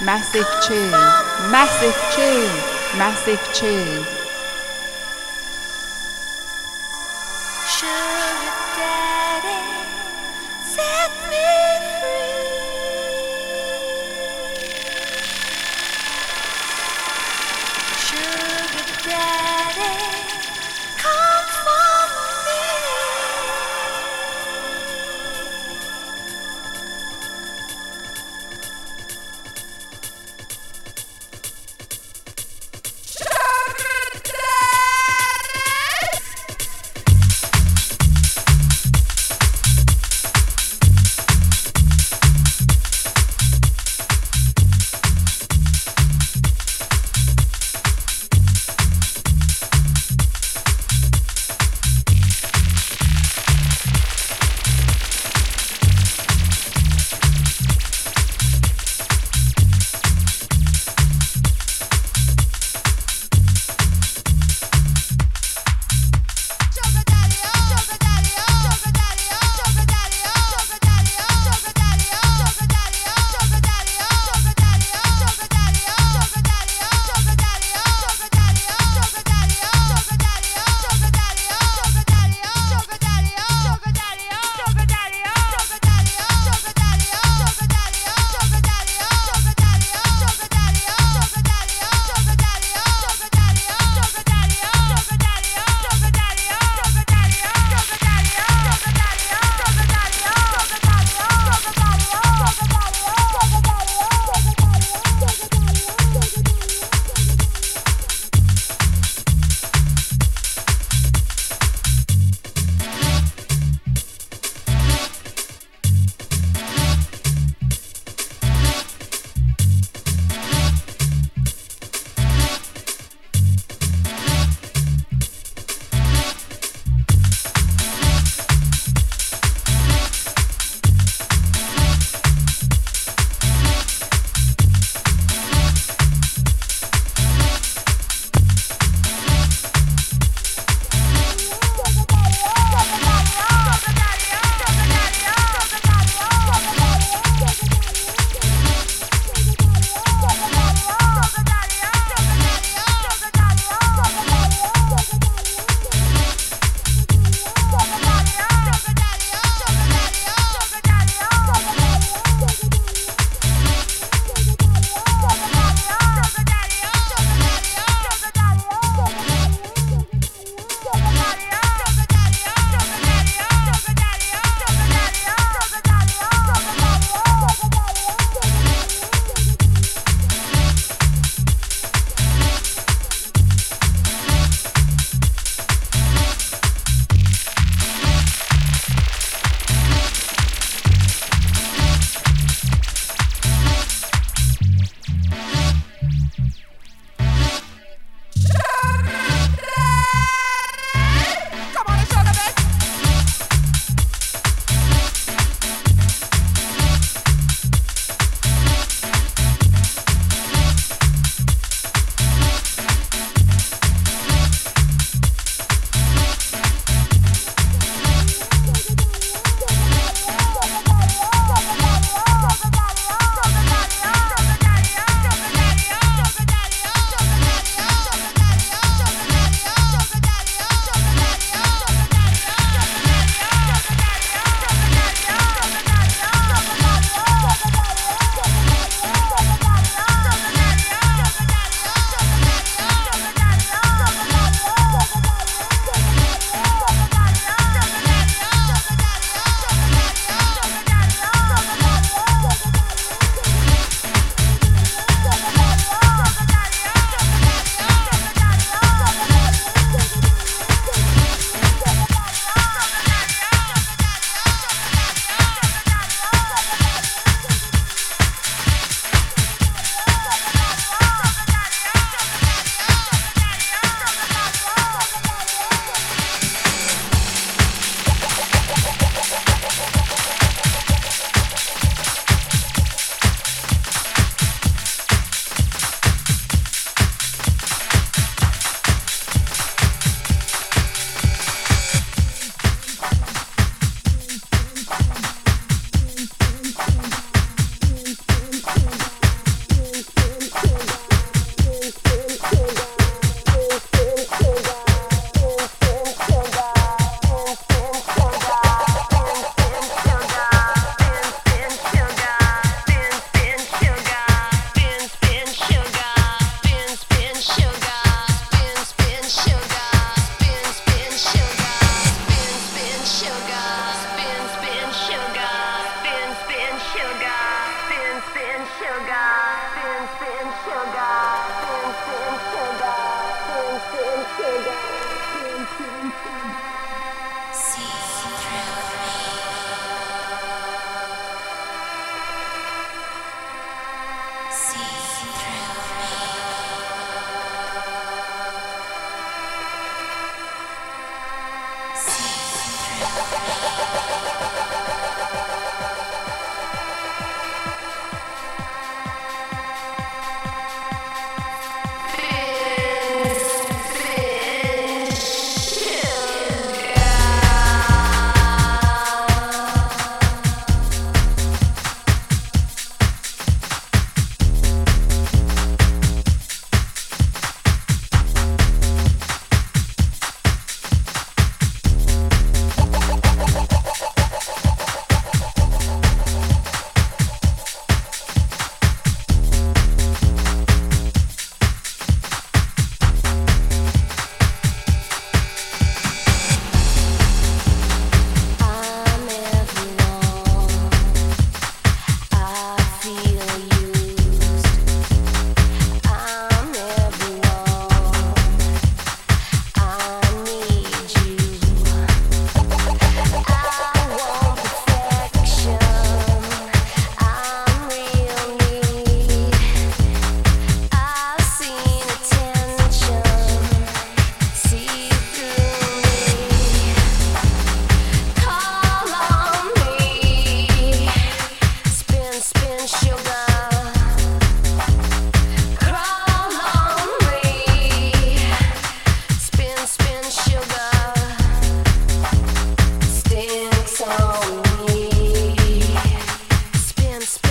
Massive 0.00 0.46
tune, 0.62 0.92
massive 1.50 1.96
tune, 2.14 2.98
massive 2.98 3.40
tune. 3.52 4.17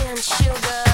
and 0.10 0.20
sugar. 0.20 0.87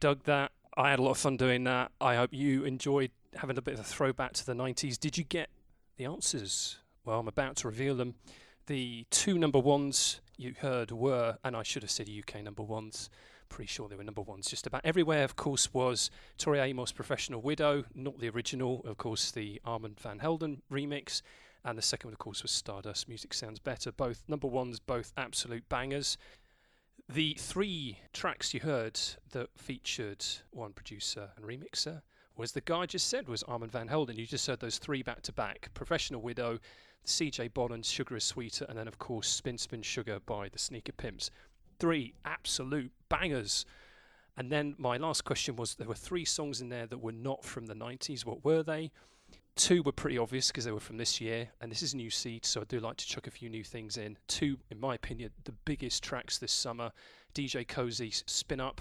Dug 0.00 0.24
that. 0.24 0.52
I 0.76 0.90
had 0.90 0.98
a 0.98 1.02
lot 1.02 1.12
of 1.12 1.18
fun 1.18 1.36
doing 1.36 1.64
that. 1.64 1.92
I 2.00 2.16
hope 2.16 2.30
you 2.32 2.64
enjoyed 2.64 3.10
having 3.36 3.58
a 3.58 3.62
bit 3.62 3.74
of 3.74 3.80
a 3.80 3.84
throwback 3.84 4.32
to 4.34 4.46
the 4.46 4.54
90s. 4.54 4.98
Did 4.98 5.18
you 5.18 5.24
get 5.24 5.50
the 5.96 6.06
answers? 6.06 6.78
Well, 7.04 7.20
I'm 7.20 7.28
about 7.28 7.56
to 7.56 7.68
reveal 7.68 7.94
them. 7.94 8.14
The 8.66 9.06
two 9.10 9.38
number 9.38 9.58
ones 9.58 10.20
you 10.36 10.54
heard 10.58 10.90
were, 10.90 11.38
and 11.44 11.56
I 11.56 11.62
should 11.62 11.82
have 11.82 11.90
said 11.90 12.08
UK 12.08 12.42
number 12.42 12.62
ones. 12.62 13.10
Pretty 13.48 13.68
sure 13.68 13.88
they 13.88 13.96
were 13.96 14.04
number 14.04 14.22
ones 14.22 14.48
just 14.48 14.66
about 14.66 14.82
everywhere. 14.84 15.24
Of 15.24 15.36
course, 15.36 15.74
was 15.74 16.10
Tori 16.38 16.60
Amos' 16.60 16.92
"Professional 16.92 17.42
Widow," 17.42 17.84
not 17.94 18.20
the 18.20 18.30
original. 18.30 18.82
Of 18.84 18.96
course, 18.96 19.32
the 19.32 19.60
Armand 19.64 19.98
van 19.98 20.20
Helden 20.20 20.62
remix, 20.70 21.20
and 21.64 21.76
the 21.76 21.82
second 21.82 22.08
one, 22.08 22.14
of 22.14 22.20
course, 22.20 22.42
was 22.42 22.52
Stardust. 22.52 23.08
Music 23.08 23.34
sounds 23.34 23.58
better. 23.58 23.90
Both 23.90 24.22
number 24.28 24.46
ones, 24.46 24.78
both 24.78 25.12
absolute 25.16 25.68
bangers. 25.68 26.16
The 27.12 27.34
three 27.40 27.98
tracks 28.12 28.54
you 28.54 28.60
heard 28.60 29.00
that 29.32 29.48
featured 29.56 30.24
one 30.52 30.72
producer 30.72 31.30
and 31.36 31.44
remixer 31.44 32.02
was 32.36 32.52
the 32.52 32.60
guy 32.60 32.82
I 32.82 32.86
just 32.86 33.08
said 33.08 33.26
was 33.26 33.42
Armand 33.42 33.72
van 33.72 33.88
Helden. 33.88 34.16
You 34.16 34.26
just 34.26 34.46
heard 34.46 34.60
those 34.60 34.78
three 34.78 35.02
back 35.02 35.22
to 35.22 35.32
back: 35.32 35.70
"Professional 35.74 36.22
Widow," 36.22 36.60
CJ 37.04 37.52
Bolland's 37.52 37.90
"Sugar 37.90 38.14
Is 38.14 38.22
Sweeter," 38.22 38.64
and 38.68 38.78
then 38.78 38.86
of 38.86 39.00
course 39.00 39.26
"Spin 39.26 39.58
Spin 39.58 39.82
Sugar" 39.82 40.20
by 40.20 40.48
the 40.48 40.58
Sneaker 40.60 40.92
Pimps. 40.92 41.32
Three 41.80 42.14
absolute 42.24 42.92
bangers. 43.08 43.66
And 44.36 44.52
then 44.52 44.76
my 44.78 44.96
last 44.96 45.24
question 45.24 45.56
was: 45.56 45.74
there 45.74 45.88
were 45.88 45.94
three 45.96 46.24
songs 46.24 46.60
in 46.60 46.68
there 46.68 46.86
that 46.86 46.98
were 46.98 47.10
not 47.10 47.44
from 47.44 47.66
the 47.66 47.74
90s. 47.74 48.24
What 48.24 48.44
were 48.44 48.62
they? 48.62 48.92
Two 49.60 49.82
were 49.82 49.92
pretty 49.92 50.16
obvious 50.16 50.46
because 50.48 50.64
they 50.64 50.72
were 50.72 50.80
from 50.80 50.96
this 50.96 51.20
year, 51.20 51.50
and 51.60 51.70
this 51.70 51.82
is 51.82 51.94
new 51.94 52.08
seed, 52.08 52.46
so 52.46 52.62
I 52.62 52.64
do 52.64 52.80
like 52.80 52.96
to 52.96 53.06
chuck 53.06 53.26
a 53.26 53.30
few 53.30 53.50
new 53.50 53.62
things 53.62 53.98
in. 53.98 54.16
Two, 54.26 54.56
in 54.70 54.80
my 54.80 54.94
opinion, 54.94 55.32
the 55.44 55.52
biggest 55.66 56.02
tracks 56.02 56.38
this 56.38 56.50
summer 56.50 56.92
DJ 57.34 57.68
Koze's 57.68 58.24
Spin 58.26 58.58
Up, 58.58 58.80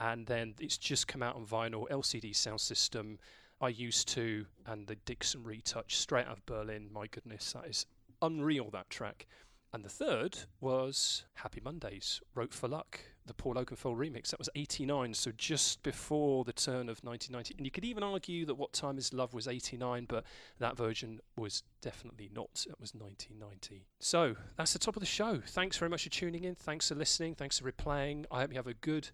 and 0.00 0.26
then 0.26 0.56
it's 0.58 0.78
just 0.78 1.06
come 1.06 1.22
out 1.22 1.36
on 1.36 1.46
vinyl 1.46 1.88
LCD 1.90 2.32
Soundsystem. 2.32 3.18
I 3.60 3.68
used 3.68 4.08
to, 4.14 4.46
and 4.66 4.88
the 4.88 4.96
Dixon 4.96 5.44
retouch 5.44 5.96
straight 5.96 6.26
out 6.26 6.38
of 6.38 6.44
Berlin. 6.46 6.88
My 6.92 7.06
goodness, 7.06 7.52
that 7.52 7.68
is 7.68 7.86
unreal, 8.20 8.68
that 8.70 8.90
track. 8.90 9.28
And 9.72 9.84
the 9.84 9.88
third 9.88 10.38
was 10.60 11.24
Happy 11.34 11.60
Mondays, 11.62 12.20
Wrote 12.34 12.52
for 12.52 12.66
Luck, 12.66 12.98
the 13.26 13.34
Paul 13.34 13.54
Oakenfold 13.54 13.96
remix. 13.96 14.30
That 14.30 14.38
was 14.38 14.48
89, 14.54 15.14
so 15.14 15.32
just 15.36 15.82
before 15.82 16.44
the 16.44 16.52
turn 16.52 16.88
of 16.88 17.00
1990. 17.02 17.54
And 17.56 17.66
you 17.66 17.70
could 17.70 17.84
even 17.84 18.02
argue 18.02 18.46
that 18.46 18.54
What 18.54 18.72
Time 18.72 18.98
Is 18.98 19.12
Love 19.12 19.34
was 19.34 19.48
89, 19.48 20.06
but 20.08 20.24
that 20.58 20.76
version 20.76 21.20
was 21.36 21.62
definitely 21.80 22.30
not. 22.34 22.66
It 22.68 22.80
was 22.80 22.94
1990. 22.94 23.86
So 24.00 24.36
that's 24.56 24.72
the 24.72 24.78
top 24.78 24.96
of 24.96 25.00
the 25.00 25.06
show. 25.06 25.40
Thanks 25.46 25.76
very 25.76 25.88
much 25.88 26.04
for 26.04 26.10
tuning 26.10 26.44
in. 26.44 26.54
Thanks 26.54 26.88
for 26.88 26.94
listening. 26.94 27.34
Thanks 27.34 27.58
for 27.58 27.70
replaying. 27.70 28.24
I 28.30 28.40
hope 28.40 28.50
you 28.50 28.56
have 28.56 28.66
a 28.66 28.74
good, 28.74 29.10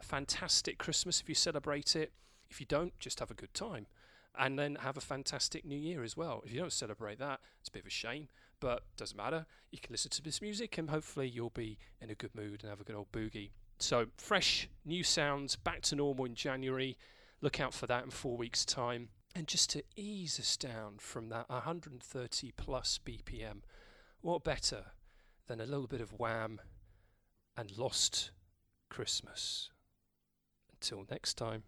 a 0.00 0.04
fantastic 0.04 0.78
Christmas 0.78 1.20
if 1.20 1.28
you 1.28 1.34
celebrate 1.34 1.96
it. 1.96 2.12
If 2.50 2.60
you 2.60 2.66
don't, 2.66 2.96
just 2.98 3.20
have 3.20 3.30
a 3.30 3.34
good 3.34 3.52
time. 3.54 3.86
And 4.38 4.58
then 4.58 4.76
have 4.76 4.96
a 4.98 5.00
fantastic 5.00 5.64
new 5.64 5.78
year 5.78 6.02
as 6.02 6.16
well. 6.16 6.42
If 6.44 6.52
you 6.52 6.60
don't 6.60 6.72
celebrate 6.72 7.18
that, 7.18 7.40
it's 7.60 7.68
a 7.68 7.72
bit 7.72 7.82
of 7.82 7.86
a 7.86 7.90
shame, 7.90 8.28
but 8.60 8.82
doesn't 8.96 9.16
matter. 9.16 9.46
You 9.70 9.78
can 9.78 9.92
listen 9.92 10.10
to 10.12 10.22
this 10.22 10.40
music 10.40 10.78
and 10.78 10.90
hopefully 10.90 11.28
you'll 11.28 11.50
be 11.50 11.78
in 12.00 12.10
a 12.10 12.14
good 12.14 12.34
mood 12.34 12.62
and 12.62 12.70
have 12.70 12.80
a 12.80 12.84
good 12.84 12.96
old 12.96 13.12
boogie. 13.12 13.50
So, 13.78 14.06
fresh 14.16 14.68
new 14.84 15.04
sounds 15.04 15.56
back 15.56 15.82
to 15.82 15.96
normal 15.96 16.24
in 16.24 16.34
January. 16.34 16.96
Look 17.42 17.60
out 17.60 17.74
for 17.74 17.86
that 17.86 18.04
in 18.04 18.10
four 18.10 18.36
weeks' 18.36 18.64
time. 18.64 19.10
And 19.34 19.46
just 19.46 19.68
to 19.70 19.82
ease 19.96 20.40
us 20.40 20.56
down 20.56 20.94
from 20.98 21.28
that 21.28 21.50
130 21.50 22.52
plus 22.56 22.98
BPM, 23.04 23.60
what 24.22 24.42
better 24.42 24.86
than 25.46 25.60
a 25.60 25.66
little 25.66 25.86
bit 25.86 26.00
of 26.00 26.18
wham 26.18 26.58
and 27.54 27.76
Last 27.76 28.30
Christmas? 28.88 29.70
Until 30.72 31.04
next 31.10 31.34
time. 31.34 31.64